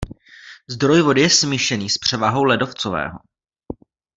[0.69, 3.19] Zdroj vody je smíšený s převahou ledovcového.